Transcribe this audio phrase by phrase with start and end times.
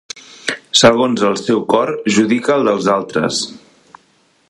[0.79, 3.47] Segons el seu cor judica el dels altres.